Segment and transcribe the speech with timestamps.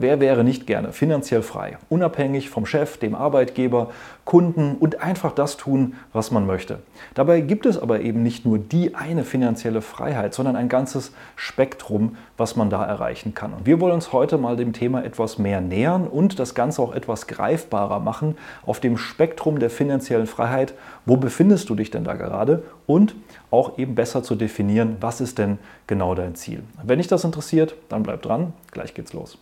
[0.00, 3.90] Wer wäre nicht gerne finanziell frei, unabhängig vom Chef, dem Arbeitgeber,
[4.24, 6.78] Kunden und einfach das tun, was man möchte?
[7.12, 12.16] Dabei gibt es aber eben nicht nur die eine finanzielle Freiheit, sondern ein ganzes Spektrum,
[12.38, 13.52] was man da erreichen kann.
[13.52, 16.94] Und wir wollen uns heute mal dem Thema etwas mehr nähern und das Ganze auch
[16.94, 20.72] etwas greifbarer machen auf dem Spektrum der finanziellen Freiheit.
[21.04, 22.62] Wo befindest du dich denn da gerade?
[22.86, 23.14] Und
[23.50, 26.62] auch eben besser zu definieren, was ist denn genau dein Ziel.
[26.82, 28.54] Wenn dich das interessiert, dann bleib dran.
[28.70, 29.36] Gleich geht's los.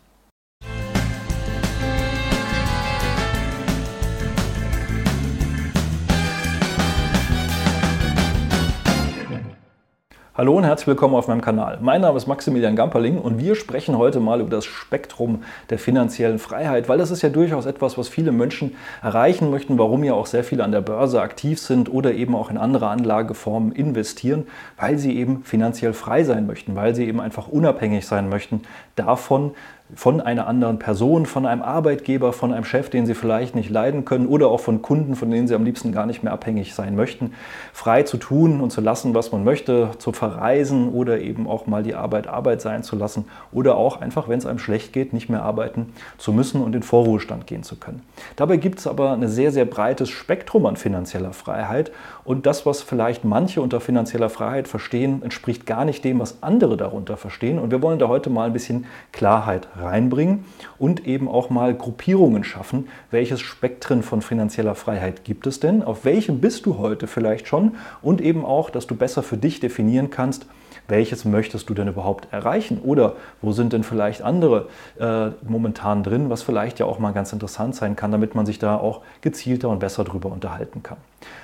[10.38, 11.78] Hallo und herzlich willkommen auf meinem Kanal.
[11.80, 16.38] Mein Name ist Maximilian Gamperling und wir sprechen heute mal über das Spektrum der finanziellen
[16.38, 20.27] Freiheit, weil das ist ja durchaus etwas, was viele Menschen erreichen möchten, warum ja auch
[20.27, 24.97] sehr viele an der Börse aktiv sind oder eben auch in andere Anlageformen investieren, weil
[24.97, 28.62] sie eben finanziell frei sein möchten, weil sie eben einfach unabhängig sein möchten
[28.95, 29.55] davon,
[29.95, 34.05] von einer anderen Person, von einem Arbeitgeber, von einem Chef, den sie vielleicht nicht leiden
[34.05, 36.94] können oder auch von Kunden, von denen sie am liebsten gar nicht mehr abhängig sein
[36.94, 37.33] möchten,
[37.72, 41.83] frei zu tun und zu lassen, was man möchte, zu verreisen oder eben auch mal
[41.83, 45.31] die Arbeit Arbeit sein zu lassen oder auch einfach, wenn es einem schlecht geht, nicht
[45.31, 48.03] mehr arbeiten zu müssen und in Vorruhestand gehen zu können.
[48.36, 51.92] Dabei gibt es aber ein sehr, sehr breites Spektrum an finanzieller Freiheit
[52.25, 56.77] und das, was vielleicht manche unter finanzieller Freiheit verstehen, entspricht gar nicht dem, was andere
[56.77, 60.45] darunter verstehen und wir wollen da heute mal ein bisschen Klarheit reinbringen
[60.79, 62.89] und eben auch mal Gruppierungen schaffen.
[63.11, 65.83] Welches Spektren von finanzieller Freiheit gibt es denn?
[65.83, 67.77] Auf welchem bist du heute vielleicht schon?
[68.03, 70.47] Und eben auch, dass du besser für dich definieren kannst,
[70.89, 72.81] welches möchtest du denn überhaupt erreichen?
[72.83, 77.33] Oder wo sind denn vielleicht andere äh, momentan drin, was vielleicht ja auch mal ganz
[77.33, 80.97] interessant sein kann, damit man sich da auch gezielter und besser drüber unterhalten kann.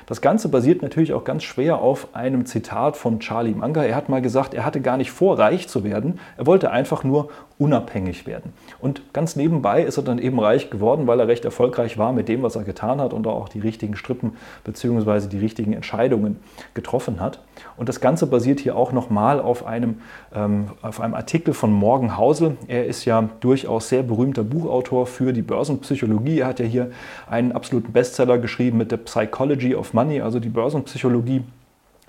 [0.06, 3.84] Das Ganze basiert natürlich auch ganz schwer auf einem Zitat von Charlie Munger.
[3.87, 6.20] Er hat mal gesagt, er hatte gar nicht vor, reich zu werden.
[6.37, 8.53] Er wollte einfach nur unabhängig werden.
[8.81, 12.28] Und ganz nebenbei ist er dann eben reich geworden, weil er recht erfolgreich war mit
[12.28, 15.28] dem, was er getan hat und auch die richtigen Strippen bzw.
[15.28, 16.39] die richtigen Entscheidungen
[16.75, 17.41] getroffen hat.
[17.76, 20.00] Und das Ganze basiert hier auch nochmal auf einem,
[20.34, 22.56] ähm, auf einem Artikel von Morgan Housel.
[22.67, 26.41] Er ist ja durchaus sehr berühmter Buchautor für die Börsenpsychologie.
[26.41, 26.91] Er hat ja hier
[27.28, 31.43] einen absoluten Bestseller geschrieben mit der Psychology of Money, also die Börsenpsychologie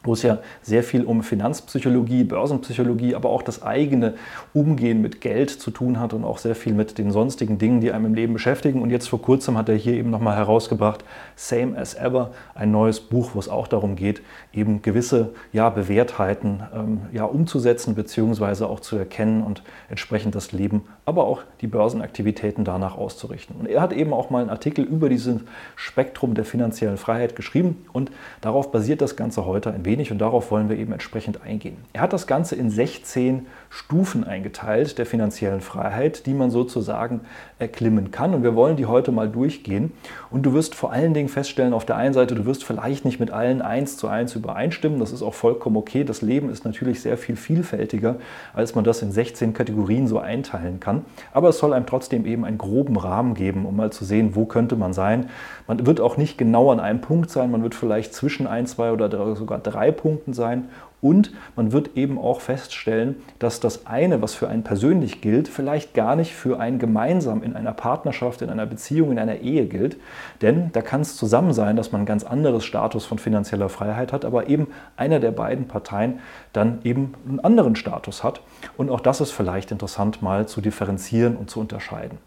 [0.05, 4.13] wo es ja sehr viel um Finanzpsychologie, Börsenpsychologie, aber auch das eigene
[4.53, 7.91] Umgehen mit Geld zu tun hat und auch sehr viel mit den sonstigen Dingen, die
[7.91, 8.81] einem im Leben beschäftigen.
[8.81, 11.03] Und jetzt vor kurzem hat er hier eben nochmal herausgebracht,
[11.35, 14.21] Same as Ever, ein neues Buch, wo es auch darum geht,
[14.53, 18.65] eben gewisse ja, Bewährtheiten ähm, ja, umzusetzen bzw.
[18.65, 23.55] auch zu erkennen und entsprechend das Leben, aber auch die Börsenaktivitäten danach auszurichten.
[23.55, 25.41] Und er hat eben auch mal einen Artikel über dieses
[25.75, 28.11] Spektrum der finanziellen Freiheit geschrieben und
[28.41, 31.77] darauf basiert das Ganze heute ein wenig wenig und darauf wollen wir eben entsprechend eingehen.
[31.93, 37.21] Er hat das Ganze in 16 Stufen eingeteilt der finanziellen Freiheit, die man sozusagen
[37.59, 38.33] erklimmen kann.
[38.33, 39.93] Und wir wollen die heute mal durchgehen.
[40.29, 43.19] Und du wirst vor allen Dingen feststellen, auf der einen Seite, du wirst vielleicht nicht
[43.19, 44.99] mit allen eins zu eins übereinstimmen.
[44.99, 46.03] Das ist auch vollkommen okay.
[46.03, 48.17] Das Leben ist natürlich sehr viel vielfältiger,
[48.53, 51.05] als man das in 16 Kategorien so einteilen kann.
[51.31, 54.45] Aber es soll einem trotzdem eben einen groben Rahmen geben, um mal zu sehen, wo
[54.45, 55.29] könnte man sein.
[55.67, 57.49] Man wird auch nicht genau an einem Punkt sein.
[57.51, 60.69] Man wird vielleicht zwischen ein, zwei oder sogar drei Punkten sein
[61.05, 65.93] und man wird eben auch feststellen, dass das eine, was für einen persönlich gilt, vielleicht
[65.93, 69.97] gar nicht für einen gemeinsam in einer Partnerschaft, in einer Beziehung, in einer Ehe gilt.
[70.41, 74.13] Denn da kann es zusammen sein, dass man ein ganz anderes Status von finanzieller Freiheit
[74.13, 74.65] hat, aber eben
[74.97, 76.21] einer der beiden Parteien
[76.53, 78.41] dann eben einen anderen Status hat.
[78.75, 82.17] Und auch das ist vielleicht interessant mal zu differenzieren und zu unterscheiden.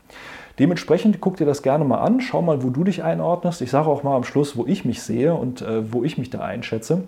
[0.61, 3.61] Dementsprechend guck dir das gerne mal an, schau mal, wo du dich einordnest.
[3.61, 6.31] Ich sage auch mal am Schluss, wo ich mich sehe und äh, wo ich mich
[6.31, 7.03] da einschätze.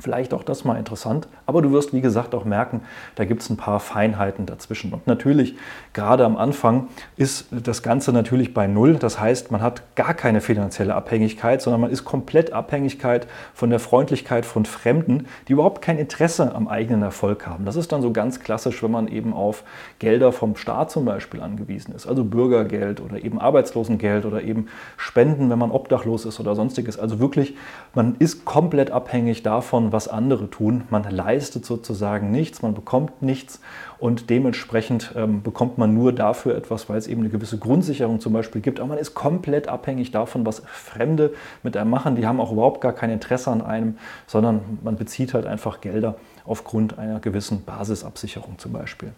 [0.00, 2.82] Vielleicht auch das mal interessant, aber du wirst, wie gesagt, auch merken,
[3.16, 4.92] da gibt es ein paar Feinheiten dazwischen.
[4.92, 5.56] Und natürlich,
[5.92, 6.86] gerade am Anfang
[7.16, 8.94] ist das Ganze natürlich bei Null.
[8.94, 13.80] Das heißt, man hat gar keine finanzielle Abhängigkeit, sondern man ist komplett Abhängigkeit von der
[13.80, 17.64] Freundlichkeit von Fremden, die überhaupt kein Interesse am eigenen Erfolg haben.
[17.64, 19.64] Das ist dann so ganz klassisch, wenn man eben auf
[19.98, 25.50] Gelder vom Staat zum Beispiel angewiesen ist, also Bürgergeld oder eben Arbeitslosengeld oder eben Spenden,
[25.50, 27.00] wenn man obdachlos ist oder sonstiges.
[27.00, 27.56] Also wirklich,
[27.94, 30.84] man ist komplett abhängig davon, was andere tun.
[30.90, 33.60] Man leistet sozusagen nichts, man bekommt nichts
[33.98, 38.32] und dementsprechend ähm, bekommt man nur dafür etwas, weil es eben eine gewisse Grundsicherung zum
[38.32, 38.80] Beispiel gibt.
[38.80, 41.32] Aber man ist komplett abhängig davon, was Fremde
[41.62, 42.16] mit einem machen.
[42.16, 46.16] Die haben auch überhaupt gar kein Interesse an einem, sondern man bezieht halt einfach Gelder
[46.48, 49.12] aufgrund einer gewissen Basisabsicherung zum Beispiel.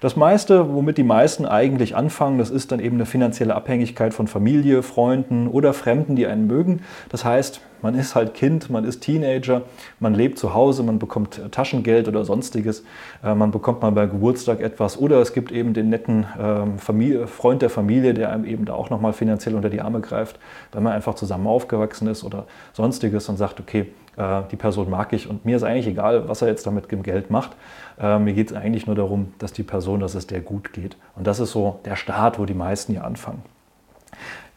[0.00, 4.28] Das meiste, womit die meisten eigentlich anfangen, das ist dann eben eine finanzielle Abhängigkeit von
[4.28, 6.82] Familie, Freunden oder Fremden, die einen mögen.
[7.08, 9.62] Das heißt, man ist halt Kind, man ist Teenager,
[10.00, 12.84] man lebt zu Hause, man bekommt äh, Taschengeld oder sonstiges,
[13.22, 17.26] äh, man bekommt mal bei Geburtstag etwas oder es gibt eben den netten ähm, Familie,
[17.26, 20.38] Freund der Familie, der einem eben da auch nochmal finanziell unter die Arme greift,
[20.72, 23.86] wenn man einfach zusammen aufgewachsen ist oder sonstiges und sagt, okay,
[24.18, 27.02] äh, die Person mag ich und mir ist eigentlich egal, was er jetzt damit im
[27.02, 27.52] Geld macht.
[28.00, 30.96] Mir geht es eigentlich nur darum, dass die Person, dass es der gut geht.
[31.16, 33.42] Und das ist so der Start, wo die meisten hier anfangen.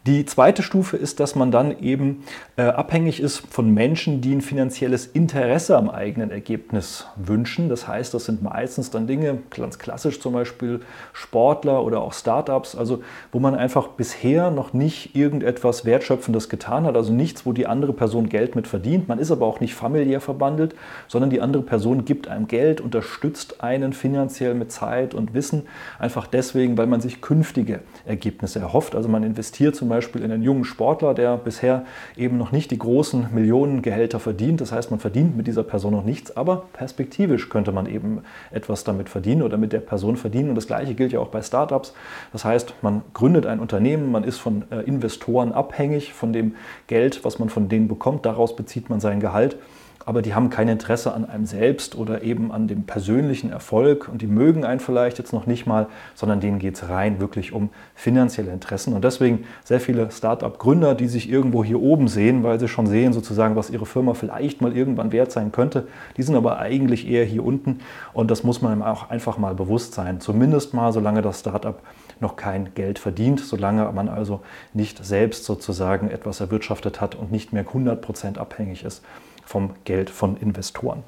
[0.04, 2.24] Die zweite Stufe ist, dass man dann eben
[2.56, 7.68] äh, abhängig ist von Menschen, die ein finanzielles Interesse am eigenen Ergebnis wünschen.
[7.68, 10.80] Das heißt, das sind meistens dann Dinge, ganz klassisch zum Beispiel
[11.12, 13.00] Sportler oder auch Startups, also
[13.30, 17.92] wo man einfach bisher noch nicht irgendetwas Wertschöpfendes getan hat, also nichts, wo die andere
[17.92, 19.06] Person Geld mit verdient.
[19.06, 20.74] Man ist aber auch nicht familiär verbandelt,
[21.06, 25.62] sondern die andere Person gibt einem Geld, unterstützt einen finanziell mit Zeit und Wissen,
[26.00, 28.96] einfach deswegen, weil man sich künftige Ergebnisse erhofft.
[28.96, 31.84] Also man investiert zum Beispiel in einen jungen Sportler, der bisher
[32.16, 34.62] eben noch nicht die großen Millionengehälter verdient.
[34.62, 38.84] Das heißt, man verdient mit dieser Person noch nichts, aber perspektivisch könnte man eben etwas
[38.84, 40.48] damit verdienen oder mit der Person verdienen.
[40.48, 41.92] Und das Gleiche gilt ja auch bei Startups.
[42.32, 46.54] Das heißt, man gründet ein Unternehmen, man ist von äh, Investoren abhängig, von dem
[46.86, 48.24] Geld, was man von denen bekommt.
[48.24, 49.58] Daraus bezieht man sein Gehalt
[50.04, 54.22] aber die haben kein Interesse an einem selbst oder eben an dem persönlichen Erfolg und
[54.22, 57.70] die mögen einen vielleicht jetzt noch nicht mal, sondern denen geht es rein wirklich um
[57.94, 58.94] finanzielle Interessen.
[58.94, 63.12] Und deswegen sehr viele Start-up-Gründer, die sich irgendwo hier oben sehen, weil sie schon sehen
[63.12, 67.24] sozusagen, was ihre Firma vielleicht mal irgendwann wert sein könnte, die sind aber eigentlich eher
[67.24, 67.80] hier unten
[68.12, 70.20] und das muss man auch einfach mal bewusst sein.
[70.20, 71.82] Zumindest mal, solange das Start-up
[72.20, 74.40] noch kein Geld verdient, solange man also
[74.74, 79.02] nicht selbst sozusagen etwas erwirtschaftet hat und nicht mehr 100% abhängig ist
[79.44, 81.02] vom Geld von Investoren.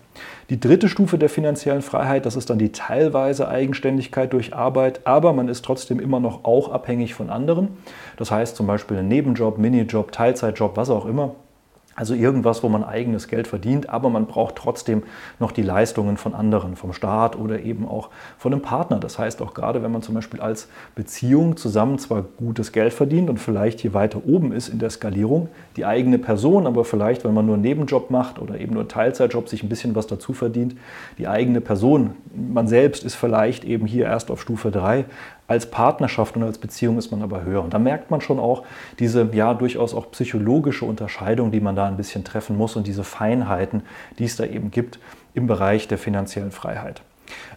[0.50, 5.32] Die dritte Stufe der finanziellen Freiheit, das ist dann die teilweise Eigenständigkeit durch Arbeit, aber
[5.32, 7.68] man ist trotzdem immer noch auch abhängig von anderen.
[8.16, 11.34] Das heißt zum Beispiel ein Nebenjob, Minijob, Teilzeitjob, was auch immer.
[11.96, 15.04] Also irgendwas, wo man eigenes Geld verdient, aber man braucht trotzdem
[15.38, 18.98] noch die Leistungen von anderen, vom Staat oder eben auch von einem Partner.
[18.98, 23.30] Das heißt auch gerade, wenn man zum Beispiel als Beziehung zusammen zwar gutes Geld verdient
[23.30, 27.34] und vielleicht hier weiter oben ist in der Skalierung, die eigene Person, aber vielleicht, wenn
[27.34, 30.32] man nur einen Nebenjob macht oder eben nur einen Teilzeitjob, sich ein bisschen was dazu
[30.32, 30.74] verdient,
[31.18, 35.04] die eigene Person, man selbst ist vielleicht eben hier erst auf Stufe 3,
[35.46, 37.62] als Partnerschaft und als Beziehung ist man aber höher.
[37.62, 38.64] Und da merkt man schon auch
[38.98, 43.04] diese ja durchaus auch psychologische Unterscheidung, die man da ein bisschen treffen muss und diese
[43.04, 43.82] Feinheiten,
[44.18, 44.98] die es da eben gibt
[45.34, 47.02] im Bereich der finanziellen Freiheit.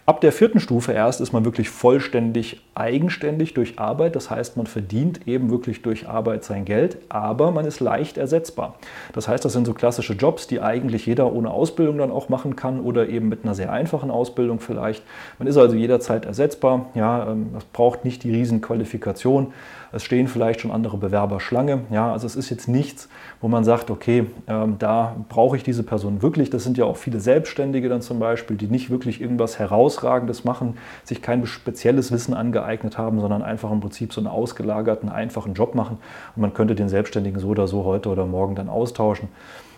[0.08, 4.16] Ab der vierten Stufe erst ist man wirklich vollständig eigenständig durch Arbeit.
[4.16, 8.76] Das heißt, man verdient eben wirklich durch Arbeit sein Geld, aber man ist leicht ersetzbar.
[9.12, 12.56] Das heißt, das sind so klassische Jobs, die eigentlich jeder ohne Ausbildung dann auch machen
[12.56, 15.04] kann oder eben mit einer sehr einfachen Ausbildung vielleicht.
[15.38, 16.86] Man ist also jederzeit ersetzbar.
[16.94, 19.52] Ja, ähm, das braucht nicht die Riesenqualifikation.
[19.92, 21.80] Es stehen vielleicht schon andere Bewerber Schlange.
[21.90, 23.08] Ja, also es ist jetzt nichts,
[23.40, 26.50] wo man sagt, okay, ähm, da brauche ich diese Person wirklich.
[26.50, 29.58] Das sind ja auch viele Selbstständige dann zum Beispiel, die nicht wirklich irgendwas
[30.02, 35.08] Herausragendes machen, sich kein spezielles Wissen angeeignet haben, sondern einfach im Prinzip so einen ausgelagerten,
[35.08, 35.98] einfachen Job machen.
[36.36, 39.28] Und man könnte den Selbstständigen so oder so heute oder morgen dann austauschen.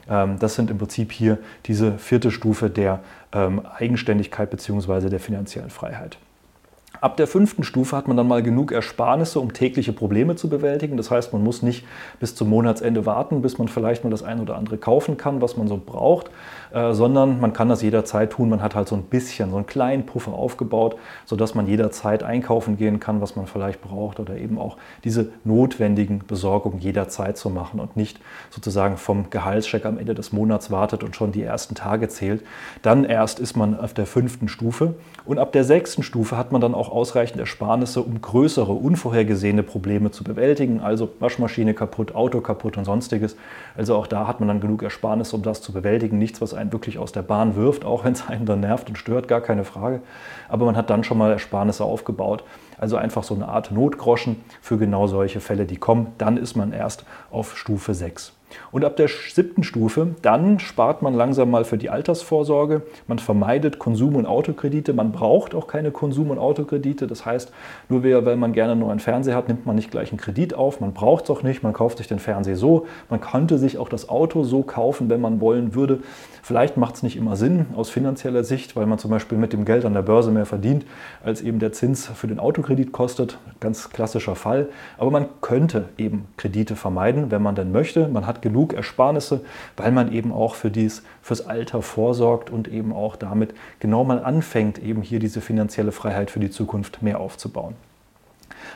[0.08, 3.00] Ähm, das sind im Prinzip hier diese vierte Stufe der
[3.32, 5.08] ähm, Eigenständigkeit bzw.
[5.08, 6.18] der finanziellen Freiheit.
[7.00, 10.98] Ab der fünften Stufe hat man dann mal genug Ersparnisse, um tägliche Probleme zu bewältigen.
[10.98, 11.86] Das heißt, man muss nicht
[12.18, 15.56] bis zum Monatsende warten, bis man vielleicht mal das ein oder andere kaufen kann, was
[15.56, 16.30] man so braucht,
[16.72, 18.50] äh, sondern man kann das jederzeit tun.
[18.50, 22.76] Man hat halt so ein bisschen, so einen kleinen Puffer aufgebaut, sodass man jederzeit einkaufen
[22.76, 27.80] gehen kann, was man vielleicht braucht oder eben auch diese notwendigen Besorgungen jederzeit zu machen
[27.80, 28.20] und nicht
[28.50, 32.44] sozusagen vom Gehaltscheck am Ende des Monats wartet und schon die ersten Tage zählt.
[32.82, 36.60] Dann erst ist man auf der fünften Stufe und ab der sechsten Stufe hat man
[36.60, 40.80] dann auch ausreichend Ersparnisse, um größere, unvorhergesehene Probleme zu bewältigen.
[40.80, 43.36] Also Waschmaschine kaputt, Auto kaputt und sonstiges.
[43.76, 46.18] Also auch da hat man dann genug Ersparnisse, um das zu bewältigen.
[46.18, 48.96] Nichts, was einen wirklich aus der Bahn wirft, auch wenn es einen dann nervt und
[48.96, 50.00] stört, gar keine Frage.
[50.48, 52.44] Aber man hat dann schon mal Ersparnisse aufgebaut.
[52.78, 56.08] Also einfach so eine Art Notgroschen für genau solche Fälle, die kommen.
[56.18, 58.32] Dann ist man erst auf Stufe 6.
[58.72, 62.82] Und ab der siebten Stufe, dann spart man langsam mal für die Altersvorsorge.
[63.06, 64.92] Man vermeidet Konsum- und Autokredite.
[64.92, 67.06] Man braucht auch keine Konsum- und Autokredite.
[67.06, 67.52] Das heißt,
[67.88, 70.80] nur weil man gerne nur einen Fernseher hat, nimmt man nicht gleich einen Kredit auf.
[70.80, 71.62] Man braucht es auch nicht.
[71.62, 72.86] Man kauft sich den Fernseher so.
[73.08, 76.00] Man könnte sich auch das Auto so kaufen, wenn man wollen würde.
[76.42, 79.64] Vielleicht macht es nicht immer Sinn aus finanzieller Sicht, weil man zum Beispiel mit dem
[79.64, 80.86] Geld an der Börse mehr verdient,
[81.22, 83.38] als eben der Zins für den Autokredit kostet.
[83.60, 84.68] Ganz klassischer Fall.
[84.98, 88.08] Aber man könnte eben Kredite vermeiden, wenn man denn möchte.
[88.08, 89.42] Man hat genug Ersparnisse,
[89.76, 94.22] weil man eben auch für dies, fürs Alter vorsorgt und eben auch damit genau mal
[94.22, 97.74] anfängt, eben hier diese finanzielle Freiheit für die Zukunft mehr aufzubauen.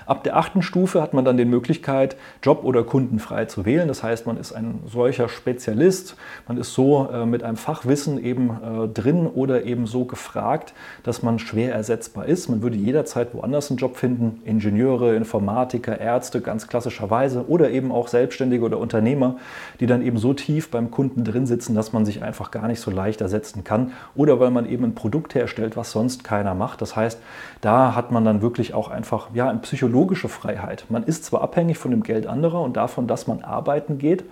[0.07, 3.89] Ab der achten Stufe hat man dann die Möglichkeit, Job oder Kunden frei zu wählen.
[3.89, 8.51] Das heißt, man ist ein solcher Spezialist, man ist so äh, mit einem Fachwissen eben
[8.51, 12.49] äh, drin oder eben so gefragt, dass man schwer ersetzbar ist.
[12.49, 18.09] Man würde jederzeit woanders einen Job finden, Ingenieure, Informatiker, Ärzte ganz klassischerweise oder eben auch
[18.09, 19.37] Selbstständige oder Unternehmer,
[19.81, 22.81] die dann eben so tief beim Kunden drin sitzen, dass man sich einfach gar nicht
[22.81, 26.83] so leicht ersetzen kann oder weil man eben ein Produkt herstellt, was sonst keiner macht.
[26.83, 27.21] Das heißt,
[27.63, 30.87] da hat man dann wirklich auch einfach ja, ein psychologisches psychologische Freiheit.
[30.89, 34.25] Man ist zwar abhängig von dem Geld anderer und davon, dass man arbeiten geht,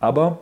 [0.00, 0.38] aber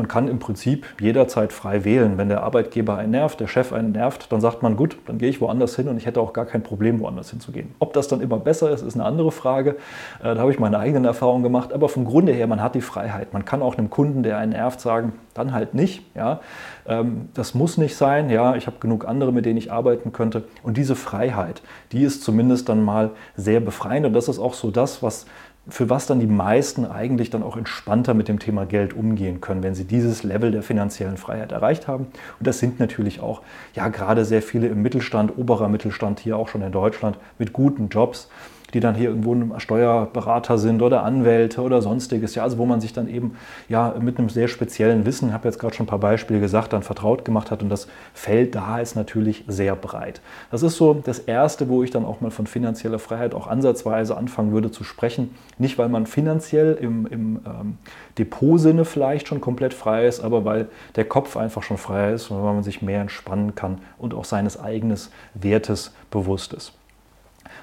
[0.00, 2.16] man kann im Prinzip jederzeit frei wählen.
[2.16, 5.28] Wenn der Arbeitgeber einen nervt, der Chef einen nervt, dann sagt man, gut, dann gehe
[5.28, 7.74] ich woanders hin und ich hätte auch gar kein Problem, woanders hinzugehen.
[7.80, 9.76] Ob das dann immer besser ist, ist eine andere Frage.
[10.20, 11.74] Äh, da habe ich meine eigenen Erfahrungen gemacht.
[11.74, 13.34] Aber vom Grunde her, man hat die Freiheit.
[13.34, 16.02] Man kann auch einem Kunden, der einen nervt, sagen, dann halt nicht.
[16.14, 16.40] Ja,
[16.86, 18.30] ähm, das muss nicht sein.
[18.30, 20.44] Ja, ich habe genug andere, mit denen ich arbeiten könnte.
[20.62, 21.60] Und diese Freiheit,
[21.92, 24.06] die ist zumindest dann mal sehr befreiend.
[24.06, 25.26] Und das ist auch so das, was
[25.70, 29.62] für was dann die meisten eigentlich dann auch entspannter mit dem Thema Geld umgehen können,
[29.62, 32.06] wenn sie dieses Level der finanziellen Freiheit erreicht haben.
[32.38, 33.42] Und das sind natürlich auch
[33.74, 37.88] ja gerade sehr viele im Mittelstand, oberer Mittelstand hier auch schon in Deutschland mit guten
[37.88, 38.28] Jobs
[38.74, 42.34] die dann hier irgendwo Steuerberater sind oder Anwälte oder sonstiges.
[42.34, 43.36] Ja, also wo man sich dann eben
[43.68, 46.72] ja mit einem sehr speziellen Wissen, ich habe jetzt gerade schon ein paar Beispiele gesagt,
[46.72, 50.20] dann vertraut gemacht hat und das Feld da ist natürlich sehr breit.
[50.50, 54.16] Das ist so das Erste, wo ich dann auch mal von finanzieller Freiheit auch ansatzweise
[54.16, 55.34] anfangen würde zu sprechen.
[55.58, 57.78] Nicht, weil man finanziell im, im ähm,
[58.18, 62.42] Depotsinne vielleicht schon komplett frei ist, aber weil der Kopf einfach schon frei ist und
[62.42, 64.90] weil man sich mehr entspannen kann und auch seines eigenen
[65.34, 66.79] Wertes bewusst ist.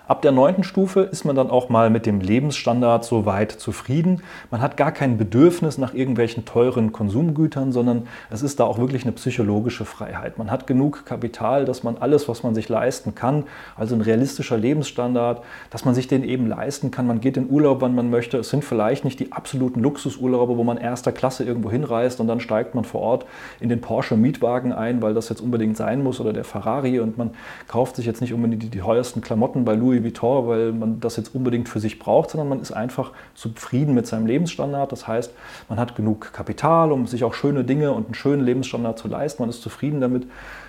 [0.07, 4.23] Ab der neunten Stufe ist man dann auch mal mit dem Lebensstandard so weit zufrieden.
[4.49, 9.03] Man hat gar kein Bedürfnis nach irgendwelchen teuren Konsumgütern, sondern es ist da auch wirklich
[9.03, 10.37] eine psychologische Freiheit.
[10.37, 13.43] Man hat genug Kapital, dass man alles, was man sich leisten kann,
[13.75, 17.05] also ein realistischer Lebensstandard, dass man sich den eben leisten kann.
[17.05, 18.37] Man geht in Urlaub, wann man möchte.
[18.37, 22.39] Es sind vielleicht nicht die absoluten Luxusurlaube, wo man erster Klasse irgendwo hinreist und dann
[22.39, 23.25] steigt man vor Ort
[23.59, 27.17] in den Porsche Mietwagen ein, weil das jetzt unbedingt sein muss oder der Ferrari und
[27.17, 27.31] man
[27.67, 30.99] kauft sich jetzt nicht unbedingt die, die teuersten Klamotten bei Louis Louis Vuitton, weil man
[30.99, 34.91] das jetzt unbedingt für sich braucht, sondern man ist einfach zufrieden mit seinem Lebensstandard.
[34.91, 35.33] Das heißt,
[35.69, 39.41] man hat genug Kapital, um sich auch schöne Dinge und einen schönen Lebensstandard zu leisten.
[39.41, 40.27] Man ist zufrieden damit,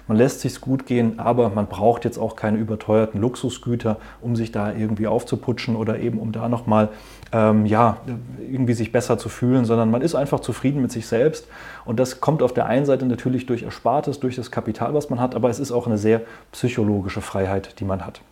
[0.09, 4.51] man lässt sich gut gehen, aber man braucht jetzt auch keine überteuerten Luxusgüter, um sich
[4.53, 6.89] da irgendwie aufzuputschen oder eben um da nochmal
[7.33, 7.99] ähm, ja,
[8.41, 11.47] irgendwie sich besser zu fühlen, sondern man ist einfach zufrieden mit sich selbst.
[11.85, 15.21] Und das kommt auf der einen Seite natürlich durch Erspartes, durch das Kapital, was man
[15.21, 18.23] hat, aber es ist auch eine sehr psychologische Freiheit, die man hat.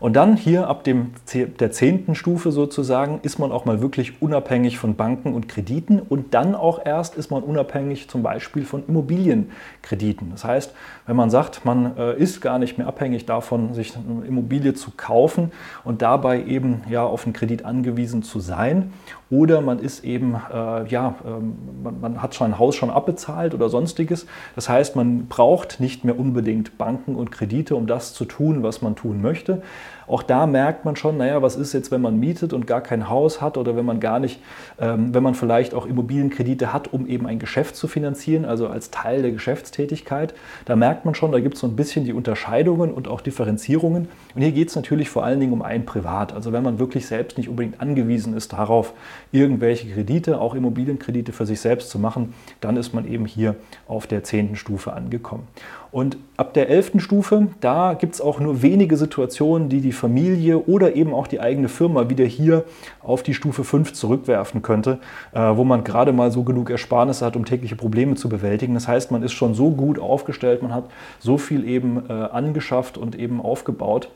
[0.00, 4.78] Und dann hier ab dem, der zehnten Stufe sozusagen ist man auch mal wirklich unabhängig
[4.78, 10.30] von Banken und Krediten und dann auch erst ist man unabhängig zum Beispiel von Immobilienkrediten.
[10.30, 10.74] Das heißt,
[11.06, 14.90] wenn man sagt, man äh, ist gar nicht mehr abhängig davon, sich eine Immobilie zu
[14.96, 15.52] kaufen
[15.84, 18.92] und dabei eben ja auf einen Kredit angewiesen zu sein
[19.30, 23.54] oder man ist eben, äh, ja, ähm, man, man, hat schon ein Haus schon abbezahlt
[23.54, 24.26] oder sonstiges.
[24.56, 28.82] Das heißt, man braucht nicht mehr unbedingt Banken und Kredite, um das zu tun, was
[28.82, 29.62] man tun möchte.
[30.10, 33.08] Auch da merkt man schon, naja, was ist jetzt, wenn man mietet und gar kein
[33.08, 34.40] Haus hat oder wenn man gar nicht,
[34.80, 38.90] ähm, wenn man vielleicht auch Immobilienkredite hat, um eben ein Geschäft zu finanzieren, also als
[38.90, 40.34] Teil der Geschäftstätigkeit.
[40.64, 44.08] Da merkt man schon, da gibt es so ein bisschen die Unterscheidungen und auch Differenzierungen.
[44.34, 46.32] Und hier geht es natürlich vor allen Dingen um ein Privat.
[46.32, 48.94] Also wenn man wirklich selbst nicht unbedingt angewiesen ist darauf,
[49.32, 53.56] irgendwelche Kredite, auch Immobilienkredite für sich selbst zu machen, dann ist man eben hier
[53.86, 55.46] auf der zehnten Stufe angekommen.
[55.92, 60.58] Und ab der elften Stufe, da gibt es auch nur wenige Situationen, die die Familie
[60.58, 62.64] oder eben auch die eigene Firma wieder hier
[63.02, 64.98] auf die Stufe 5 zurückwerfen könnte,
[65.32, 68.74] äh, wo man gerade mal so genug Ersparnisse hat, um tägliche Probleme zu bewältigen.
[68.74, 70.84] Das heißt, man ist schon so gut aufgestellt, man hat
[71.18, 74.10] so viel eben äh, angeschafft und eben aufgebaut,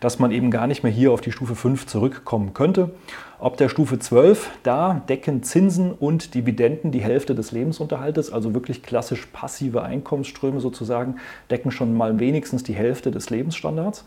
[0.00, 2.90] dass man eben gar nicht mehr hier auf die Stufe 5 zurückkommen könnte.
[3.38, 8.82] Ob der Stufe 12, da decken Zinsen und Dividenden die Hälfte des Lebensunterhaltes, also wirklich
[8.84, 11.16] klassisch passive Einkommensströme sozusagen,
[11.50, 14.04] decken schon mal wenigstens die Hälfte des Lebensstandards.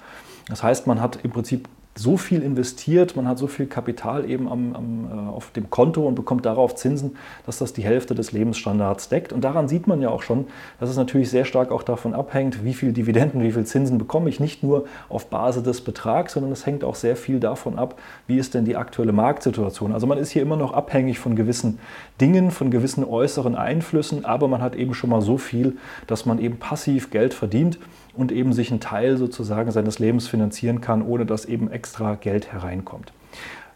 [0.47, 4.49] Das heißt, man hat im Prinzip so viel investiert, man hat so viel Kapital eben
[4.49, 8.33] am, am, äh, auf dem Konto und bekommt darauf Zinsen, dass das die Hälfte des
[8.33, 9.31] Lebensstandards deckt.
[9.31, 10.47] Und daran sieht man ja auch schon,
[10.79, 14.29] dass es natürlich sehr stark auch davon abhängt, wie viel Dividenden, wie viel Zinsen bekomme
[14.29, 17.97] ich, nicht nur auf Basis des Betrags, sondern es hängt auch sehr viel davon ab,
[18.27, 19.91] wie ist denn die aktuelle Marktsituation.
[19.91, 21.79] Also man ist hier immer noch abhängig von gewissen
[22.19, 25.77] Dingen, von gewissen äußeren Einflüssen, aber man hat eben schon mal so viel,
[26.07, 27.77] dass man eben passiv Geld verdient
[28.15, 32.51] und eben sich einen Teil sozusagen seines Lebens finanzieren kann, ohne dass eben extra Geld
[32.51, 33.13] hereinkommt.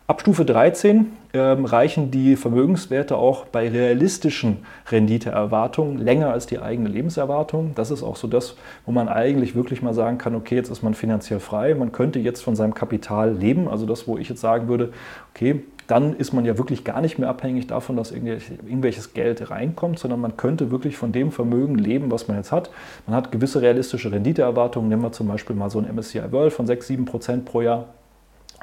[0.09, 6.89] Ab Stufe 13 ähm, reichen die Vermögenswerte auch bei realistischen Renditeerwartungen länger als die eigene
[6.89, 7.73] Lebenserwartung.
[7.75, 8.55] Das ist auch so das,
[8.87, 12.17] wo man eigentlich wirklich mal sagen kann, okay, jetzt ist man finanziell frei, man könnte
[12.17, 13.67] jetzt von seinem Kapital leben.
[13.67, 14.91] Also das, wo ich jetzt sagen würde,
[15.35, 19.99] okay, dann ist man ja wirklich gar nicht mehr abhängig davon, dass irgendwelches Geld reinkommt,
[19.99, 22.71] sondern man könnte wirklich von dem Vermögen leben, was man jetzt hat.
[23.05, 26.65] Man hat gewisse realistische Renditeerwartungen, nehmen wir zum Beispiel mal so ein MSCI World von
[26.65, 27.85] 6, 7 Prozent pro Jahr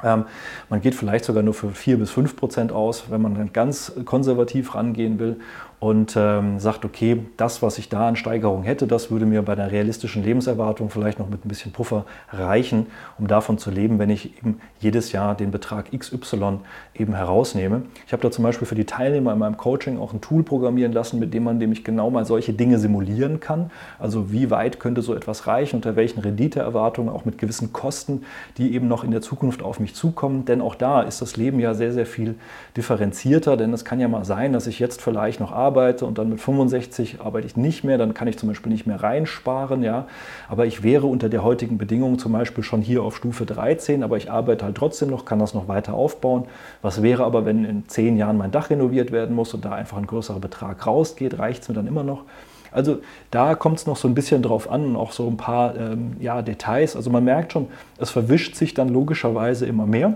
[0.03, 3.93] man geht vielleicht sogar nur für 4 bis 5 Prozent aus, wenn man dann ganz
[4.05, 5.39] konservativ rangehen will
[5.79, 9.53] und ähm, sagt, okay, das, was ich da an Steigerung hätte, das würde mir bei
[9.53, 12.87] einer realistischen Lebenserwartung vielleicht noch mit ein bisschen Puffer reichen,
[13.19, 16.59] um davon zu leben, wenn ich eben jedes Jahr den Betrag XY
[16.95, 17.83] eben herausnehme.
[18.07, 20.93] Ich habe da zum Beispiel für die Teilnehmer in meinem Coaching auch ein Tool programmieren
[20.93, 23.69] lassen, mit dem man nämlich genau mal solche Dinge simulieren kann.
[23.99, 28.23] Also wie weit könnte so etwas reichen, unter welchen Renditeerwartungen, auch mit gewissen Kosten,
[28.57, 30.45] die eben noch in der Zukunft auf mich zukommen.
[30.45, 32.33] Denn auch da ist das Leben ja sehr, sehr viel
[32.75, 36.17] differenzierter, denn es kann ja mal sein, dass ich jetzt vielleicht noch arbeite, arbeite und
[36.17, 39.83] dann mit 65 arbeite ich nicht mehr, dann kann ich zum Beispiel nicht mehr reinsparen,
[39.83, 40.07] ja.
[40.47, 44.17] Aber ich wäre unter der heutigen Bedingung zum Beispiel schon hier auf Stufe 13, aber
[44.17, 46.45] ich arbeite halt trotzdem noch, kann das noch weiter aufbauen.
[46.81, 49.97] Was wäre aber, wenn in zehn Jahren mein Dach renoviert werden muss und da einfach
[49.97, 52.23] ein größerer Betrag rausgeht, reicht es mir dann immer noch?
[52.71, 52.99] Also
[53.31, 56.17] da kommt es noch so ein bisschen drauf an und auch so ein paar ähm,
[56.19, 56.95] ja, Details.
[56.95, 60.15] Also man merkt schon, es verwischt sich dann logischerweise immer mehr.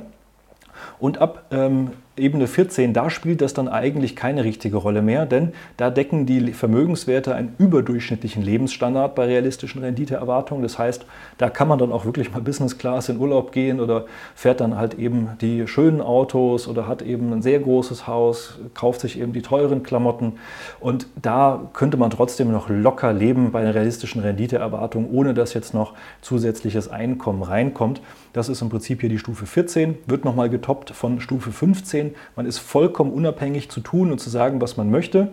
[0.99, 1.91] Und ab ähm,
[2.21, 6.53] Ebene 14, da spielt das dann eigentlich keine richtige Rolle mehr, denn da decken die
[6.53, 10.61] Vermögenswerte einen überdurchschnittlichen Lebensstandard bei realistischen Renditeerwartungen.
[10.61, 11.07] Das heißt,
[11.39, 14.77] da kann man dann auch wirklich mal Business Class in Urlaub gehen oder fährt dann
[14.77, 19.33] halt eben die schönen Autos oder hat eben ein sehr großes Haus, kauft sich eben
[19.33, 20.33] die teuren Klamotten
[20.79, 25.73] und da könnte man trotzdem noch locker leben bei einer realistischen Renditeerwartung, ohne dass jetzt
[25.73, 27.99] noch zusätzliches Einkommen reinkommt.
[28.31, 32.10] Das ist im Prinzip hier die Stufe 14, wird nochmal getoppt von Stufe 15 sehen,
[32.35, 35.29] man ist vollkommen unabhängig zu tun und zu sagen, was man möchte.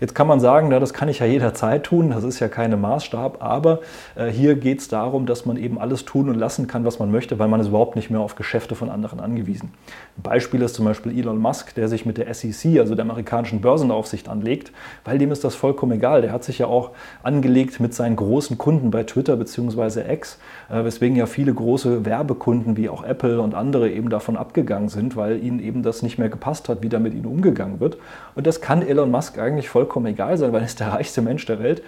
[0.00, 2.76] Jetzt kann man sagen, na, das kann ich ja jederzeit tun, das ist ja keine
[2.76, 3.80] Maßstab, aber
[4.16, 7.10] äh, hier geht es darum, dass man eben alles tun und lassen kann, was man
[7.10, 9.72] möchte, weil man ist überhaupt nicht mehr auf Geschäfte von anderen angewiesen.
[10.18, 13.60] Ein Beispiel ist zum Beispiel Elon Musk, der sich mit der SEC, also der amerikanischen
[13.60, 14.72] Börsenaufsicht, anlegt,
[15.04, 16.22] weil dem ist das vollkommen egal.
[16.22, 16.90] Der hat sich ja auch
[17.22, 20.12] angelegt mit seinen großen Kunden bei Twitter bzw.
[20.12, 20.38] X,
[20.70, 25.16] äh, weswegen ja viele große Werbekunden wie auch Apple und andere eben davon abgegangen sind,
[25.16, 27.96] weil ihnen eben das nicht mehr gepasst hat, wie da mit ihnen umgegangen wird.
[28.34, 31.22] Und das kann Elon Musk eigentlich vollkommen vollkommen egal sein, weil er ist der reichste
[31.22, 31.82] Mensch der Welt.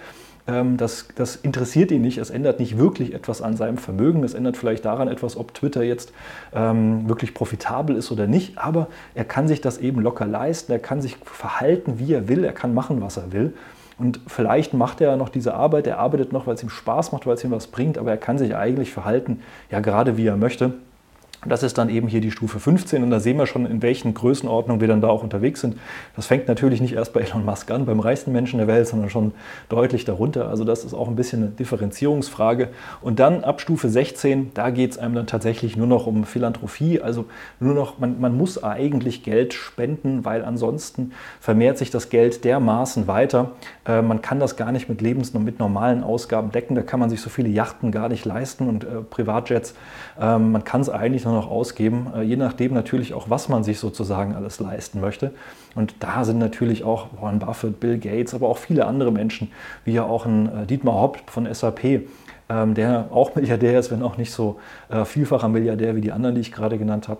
[0.47, 2.17] Ähm, das, das, interessiert ihn nicht.
[2.17, 4.23] Es ändert nicht wirklich etwas an seinem Vermögen.
[4.23, 6.13] Es ändert vielleicht daran etwas, ob Twitter jetzt
[6.55, 8.57] ähm, wirklich profitabel ist oder nicht.
[8.57, 10.71] Aber er kann sich das eben locker leisten.
[10.71, 12.45] Er kann sich verhalten, wie er will.
[12.45, 13.53] Er kann machen, was er will.
[13.99, 15.87] Und vielleicht macht er noch diese Arbeit.
[15.87, 17.97] Er arbeitet noch, weil es ihm Spaß macht, weil es ihm was bringt.
[17.97, 20.75] Aber er kann sich eigentlich verhalten, ja, gerade wie er möchte.
[21.45, 24.15] Das ist dann eben hier die Stufe 15 und da sehen wir schon, in welchen
[24.15, 25.77] Größenordnungen wir dann da auch unterwegs sind.
[26.15, 29.11] Das fängt natürlich nicht erst bei Elon Musk an, beim reichsten Menschen der Welt, sondern
[29.11, 29.33] schon
[29.69, 30.49] deutlich darunter.
[30.49, 32.69] Also das ist auch ein bisschen eine Differenzierungsfrage.
[33.01, 37.01] Und dann ab Stufe 16, da geht es einem dann tatsächlich nur noch um Philanthropie.
[37.01, 37.25] Also
[37.59, 43.07] nur noch, man, man muss eigentlich Geld spenden, weil ansonsten vermehrt sich das Geld dermaßen
[43.07, 43.51] weiter.
[43.85, 46.73] Äh, man kann das gar nicht mit Lebens- und mit normalen Ausgaben decken.
[46.73, 49.75] Da kann man sich so viele Yachten gar nicht leisten und äh, Privatjets.
[50.19, 53.63] Äh, man kann es eigentlich nur noch ausgeben, äh, je nachdem natürlich auch, was man
[53.63, 55.31] sich sozusagen alles leisten möchte.
[55.75, 59.51] Und da sind natürlich auch Warren Buffett, Bill Gates, aber auch viele andere Menschen,
[59.85, 62.01] wie ja auch ein äh, Dietmar Haupt von SAP,
[62.49, 64.59] ähm, der auch Milliardär ist, wenn auch nicht so
[64.89, 67.19] äh, vielfacher Milliardär wie die anderen, die ich gerade genannt habe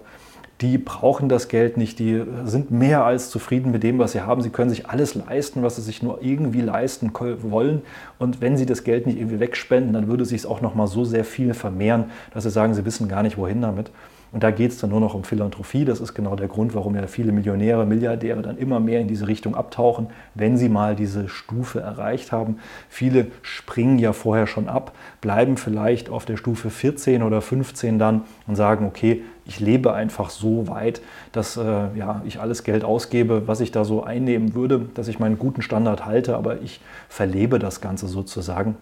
[0.62, 4.41] die brauchen das Geld nicht, die sind mehr als zufrieden mit dem, was sie haben.
[4.41, 7.84] Sie können sich alles leisten, was sie sich nur irgendwie leisten wollen.
[8.17, 10.88] Und wenn sie das Geld nicht irgendwie wegspenden, dann würde sich es auch noch mal
[10.88, 13.91] so sehr viel vermehren, dass sie sagen, sie wissen gar nicht, wohin damit.
[14.32, 15.86] Und da geht es dann nur noch um Philanthropie.
[15.86, 19.28] Das ist genau der Grund, warum ja viele Millionäre, Milliardäre dann immer mehr in diese
[19.28, 22.58] Richtung abtauchen, wenn sie mal diese Stufe erreicht haben.
[22.89, 28.24] Viele springen ja vorher schon ab, bleiben vielleicht auf der Stufe 14 oder 15 dann
[28.48, 31.62] und sagen, okay, ich lebe einfach so weit, dass äh,
[31.96, 35.62] ja, ich alles Geld ausgebe, was ich da so einnehmen würde, dass ich meinen guten
[35.62, 38.76] Standard halte, aber ich verlebe das Ganze sozusagen.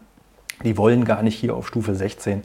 [0.64, 2.44] Die wollen gar nicht hier auf Stufe 16.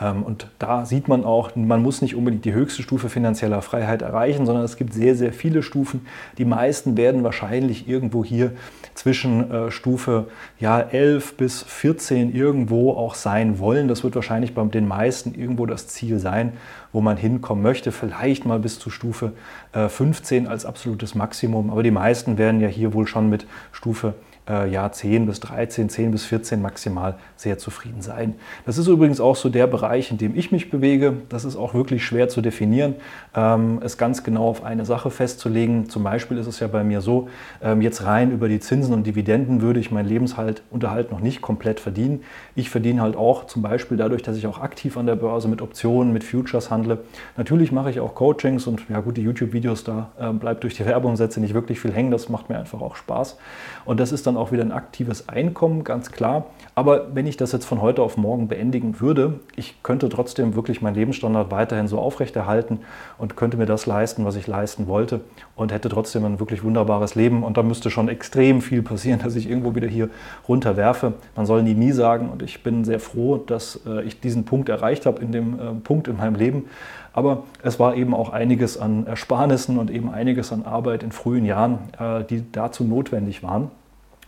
[0.00, 4.02] Ähm, und da sieht man auch, man muss nicht unbedingt die höchste Stufe finanzieller Freiheit
[4.02, 6.04] erreichen, sondern es gibt sehr, sehr viele Stufen.
[6.38, 8.52] Die meisten werden wahrscheinlich irgendwo hier
[8.94, 10.26] zwischen äh, Stufe
[10.58, 13.86] ja, 11 bis 14 irgendwo auch sein wollen.
[13.86, 16.54] Das wird wahrscheinlich bei den meisten irgendwo das Ziel sein,
[16.92, 17.92] wo man hinkommen möchte.
[17.92, 19.32] Vielleicht mal bis zu Stufe
[19.72, 21.70] 15 äh, als absolutes Maximum.
[21.70, 24.14] Aber die meisten werden ja hier wohl schon mit Stufe
[24.48, 28.34] äh, Jahr 10 bis 13, 10 bis 14 maximal sehr zufrieden sein.
[28.66, 31.14] Das ist übrigens auch so der Bereich, in dem ich mich bewege.
[31.28, 32.94] Das ist auch wirklich schwer zu definieren,
[33.34, 35.88] ähm, es ganz genau auf eine Sache festzulegen.
[35.88, 37.28] Zum Beispiel ist es ja bei mir so,
[37.62, 41.80] ähm, jetzt rein über die Zinsen und Dividenden würde ich meinen Lebensunterhalt noch nicht komplett
[41.80, 42.22] verdienen.
[42.54, 45.62] Ich verdiene halt auch zum Beispiel dadurch, dass ich auch aktiv an der Börse mit
[45.62, 46.98] Optionen, mit Futures handle.
[47.36, 50.84] Natürlich mache ich auch Coachings und ja gut, die YouTube-Videos, da äh, bleibt durch die
[50.84, 52.10] Werbeumsätze nicht wirklich viel hängen.
[52.10, 53.38] Das macht mir einfach auch Spaß.
[53.84, 56.46] Und das ist dann auch wieder ein aktives Einkommen, ganz klar.
[56.74, 60.80] Aber wenn ich das jetzt von heute auf morgen beendigen würde, ich könnte trotzdem wirklich
[60.80, 62.80] meinen Lebensstandard weiterhin so aufrechterhalten
[63.18, 65.20] und könnte mir das leisten, was ich leisten wollte
[65.56, 67.42] und hätte trotzdem ein wirklich wunderbares Leben.
[67.42, 70.08] Und da müsste schon extrem viel passieren, dass ich irgendwo wieder hier
[70.48, 71.14] runterwerfe.
[71.36, 74.68] Man soll nie nie sagen und ich bin sehr froh, dass äh, ich diesen Punkt
[74.68, 76.64] erreicht habe in dem äh, Punkt in meinem Leben.
[77.12, 81.44] Aber es war eben auch einiges an Ersparnissen und eben einiges an Arbeit in frühen
[81.44, 83.70] Jahren, äh, die dazu notwendig waren.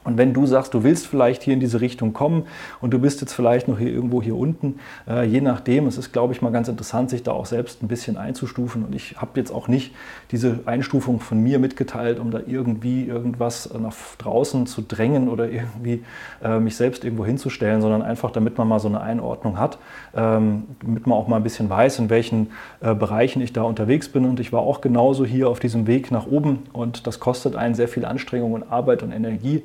[0.05, 2.45] Und wenn du sagst, du willst vielleicht hier in diese Richtung kommen
[2.81, 6.13] und du bist jetzt vielleicht noch hier irgendwo hier unten, äh, je nachdem, es ist,
[6.13, 8.85] glaube ich, mal ganz interessant, sich da auch selbst ein bisschen einzustufen.
[8.85, 9.95] Und ich habe jetzt auch nicht
[10.31, 16.05] diese Einstufung von mir mitgeteilt, um da irgendwie irgendwas nach draußen zu drängen oder irgendwie
[16.43, 19.79] äh, mich selbst irgendwo hinzustellen, sondern einfach, damit man mal so eine Einordnung hat,
[20.15, 24.09] ähm, damit man auch mal ein bisschen weiß, in welchen äh, Bereichen ich da unterwegs
[24.09, 24.27] bin.
[24.27, 27.75] Und ich war auch genauso hier auf diesem Weg nach oben und das kostet einen
[27.75, 29.63] sehr viel Anstrengung und Arbeit und Energie.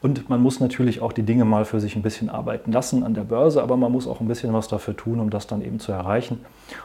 [0.00, 3.14] Und man muss natürlich auch die Dinge mal für sich ein bisschen arbeiten lassen an
[3.14, 5.78] der Börse, aber man muss auch ein bisschen was dafür tun, um das dann eben
[5.78, 6.40] zu erreichen.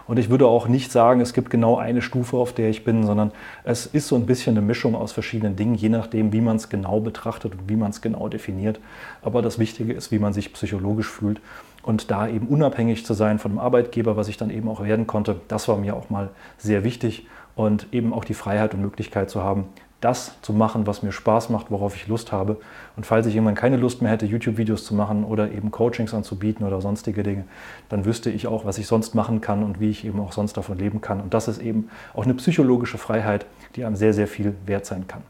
[0.08, 3.06] Und ich würde auch nicht sagen, es gibt genau eine Stufe, auf der ich bin,
[3.06, 3.32] sondern
[3.64, 6.70] es ist so ein bisschen eine Mischung aus verschiedenen Dingen, je nachdem, wie man es
[6.70, 8.80] genau betrachtet und wie man es genau definiert.
[9.22, 11.42] Aber das Wichtige ist, wie man sich psychologisch fühlt.
[11.84, 15.08] Und da eben unabhängig zu sein von dem Arbeitgeber, was ich dann eben auch werden
[15.08, 17.28] konnte, das war mir auch mal sehr wichtig.
[17.56, 19.66] Und eben auch die Freiheit und Möglichkeit zu haben,
[20.02, 22.58] das zu machen, was mir Spaß macht, worauf ich Lust habe.
[22.96, 26.66] Und falls ich irgendwann keine Lust mehr hätte, YouTube-Videos zu machen oder eben Coachings anzubieten
[26.66, 27.46] oder sonstige Dinge,
[27.90, 30.56] dann wüsste ich auch, was ich sonst machen kann und wie ich eben auch sonst
[30.56, 31.20] davon leben kann.
[31.20, 35.08] Und das ist eben auch eine psychologische Freiheit, die einem sehr, sehr viel wert sein
[35.08, 35.24] kann.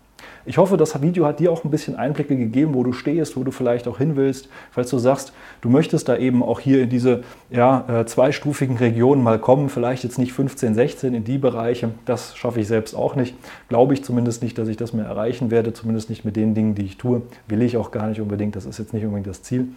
[0.47, 3.43] Ich hoffe, das Video hat dir auch ein bisschen Einblicke gegeben, wo du stehst, wo
[3.43, 4.47] du vielleicht auch hin willst.
[4.71, 9.21] Falls du sagst, du möchtest da eben auch hier in diese ja, äh, zweistufigen Regionen
[9.21, 13.17] mal kommen, vielleicht jetzt nicht 15, 16 in die Bereiche, das schaffe ich selbst auch
[13.17, 13.36] nicht.
[13.67, 16.75] Glaube ich zumindest nicht, dass ich das mehr erreichen werde, zumindest nicht mit den Dingen,
[16.75, 17.23] die ich tue.
[17.49, 19.67] Will ich auch gar nicht unbedingt, das ist jetzt nicht unbedingt das Ziel.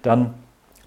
[0.00, 0.32] Dann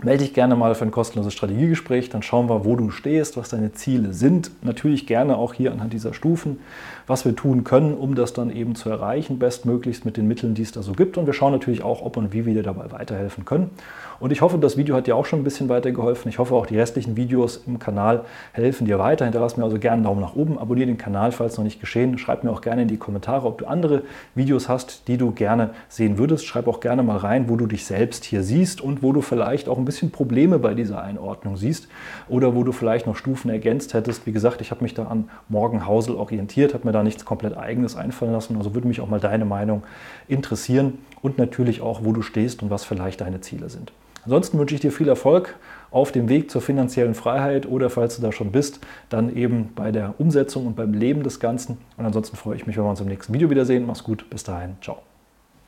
[0.04, 3.50] Melde dich gerne mal für ein kostenloses Strategiegespräch, dann schauen wir, wo du stehst, was
[3.50, 4.52] deine Ziele sind.
[4.62, 6.60] Natürlich gerne auch hier anhand dieser Stufen,
[7.08, 10.62] was wir tun können, um das dann eben zu erreichen, bestmöglichst mit den Mitteln, die
[10.62, 11.18] es da so gibt.
[11.18, 13.72] Und wir schauen natürlich auch, ob und wie wir dir dabei weiterhelfen können.
[14.20, 16.30] Und ich hoffe, das Video hat dir auch schon ein bisschen weitergeholfen.
[16.30, 19.26] Ich hoffe, auch die restlichen Videos im Kanal helfen dir weiter.
[19.26, 22.18] Hinterlass mir also gerne einen Daumen nach oben, abonniere den Kanal, falls noch nicht geschehen.
[22.18, 24.02] Schreib mir auch gerne in die Kommentare, ob du andere
[24.36, 26.46] Videos hast, die du gerne sehen würdest.
[26.46, 29.70] Schreib auch gerne mal rein, wo du dich selbst hier siehst und wo du vielleicht
[29.70, 31.88] auch ein bisschen Probleme bei dieser Einordnung siehst
[32.28, 34.26] oder wo du vielleicht noch Stufen ergänzt hättest.
[34.26, 37.58] Wie gesagt, ich habe mich da an Morgen Hausel orientiert, habe mir da nichts komplett
[37.58, 38.58] eigenes einfallen lassen.
[38.58, 39.84] Also würde mich auch mal deine Meinung
[40.28, 43.92] interessieren und natürlich auch, wo du stehst und was vielleicht deine Ziele sind.
[44.24, 45.56] Ansonsten wünsche ich dir viel Erfolg
[45.90, 49.94] auf dem Weg zur finanziellen Freiheit oder falls du da schon bist, dann eben bei
[49.94, 51.78] der Umsetzung und beim Leben des Ganzen.
[51.96, 53.86] Und ansonsten freue ich mich, wenn wir uns im nächsten Video wiedersehen.
[53.86, 55.07] Mach's gut, bis dahin, ciao.